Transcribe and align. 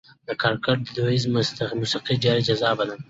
د 0.27 0.29
کاکړ 0.41 0.75
دودیزه 0.95 1.27
موسیقي 1.81 2.15
ډېر 2.23 2.37
جذابه 2.47 2.83
ده. 2.89 2.95